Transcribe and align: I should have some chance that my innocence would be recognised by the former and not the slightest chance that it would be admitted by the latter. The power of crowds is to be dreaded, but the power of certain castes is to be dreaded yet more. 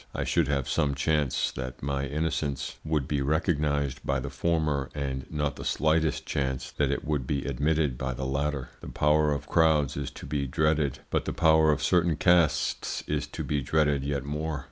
I 0.15 0.23
should 0.23 0.47
have 0.47 0.67
some 0.67 0.95
chance 0.95 1.51
that 1.51 1.83
my 1.83 2.07
innocence 2.07 2.79
would 2.83 3.07
be 3.07 3.21
recognised 3.21 4.03
by 4.03 4.19
the 4.19 4.31
former 4.31 4.89
and 4.95 5.27
not 5.29 5.57
the 5.57 5.63
slightest 5.63 6.25
chance 6.25 6.71
that 6.71 6.89
it 6.89 7.05
would 7.05 7.27
be 7.27 7.45
admitted 7.45 7.99
by 7.99 8.15
the 8.15 8.25
latter. 8.25 8.69
The 8.79 8.89
power 8.89 9.31
of 9.31 9.45
crowds 9.45 9.95
is 9.95 10.09
to 10.09 10.25
be 10.25 10.47
dreaded, 10.47 11.01
but 11.11 11.25
the 11.25 11.33
power 11.33 11.71
of 11.71 11.83
certain 11.83 12.15
castes 12.15 13.03
is 13.05 13.27
to 13.27 13.43
be 13.43 13.61
dreaded 13.61 14.03
yet 14.03 14.23
more. 14.23 14.59